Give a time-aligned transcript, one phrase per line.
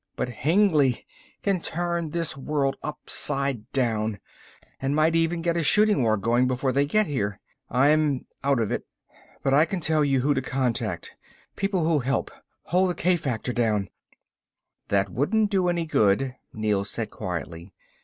[0.15, 1.05] But Hengly
[1.43, 4.19] can turn this world upside down
[4.81, 7.39] and might even get a shooting war going before they get here.
[7.69, 8.83] I'm out of it,
[9.43, 11.13] but I can tell you who to contact,
[11.55, 12.31] people who'll help.
[12.63, 13.91] Hold the k factor down"
[14.89, 17.71] "That wouldn't do any good," Neel said quietly.